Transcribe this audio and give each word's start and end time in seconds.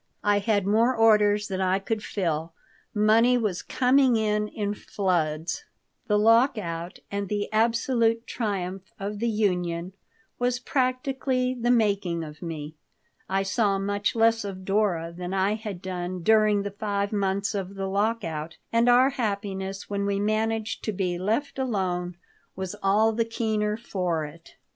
I 0.23 0.39
had 0.39 0.65
more 0.65 0.95
orders 0.95 1.47
than 1.47 1.61
I 1.61 1.77
could 1.77 2.03
fill. 2.03 2.53
Money 2.91 3.37
was 3.37 3.61
coming 3.61 4.15
in 4.15 4.47
in 4.47 4.73
floods 4.73 5.65
The 6.07 6.17
lockout 6.17 6.97
and 7.11 7.29
the 7.29 7.53
absolute 7.53 8.25
triumph 8.25 8.91
of 8.99 9.19
the 9.19 9.29
union 9.29 9.93
was 10.39 10.57
practically 10.59 11.53
the 11.53 11.69
making 11.69 12.23
of 12.23 12.41
me 12.41 12.73
I 13.29 13.43
saw 13.43 13.77
much 13.77 14.15
less 14.15 14.43
of 14.43 14.65
Dora 14.65 15.13
than 15.15 15.35
I 15.35 15.53
had 15.53 15.83
done 15.83 16.23
during 16.23 16.63
the 16.63 16.71
five 16.71 17.13
months 17.13 17.53
of 17.53 17.75
the 17.75 17.85
lockout, 17.85 18.57
and 18.73 18.89
our 18.89 19.11
happiness 19.11 19.87
when 19.87 20.07
we 20.07 20.19
managed 20.19 20.83
to 20.85 20.91
be 20.91 21.19
left 21.19 21.59
alone 21.59 22.17
was 22.55 22.75
all 22.81 23.13
the 23.13 23.23
keener 23.23 23.77
for 23.77 24.25
it. 24.25 24.55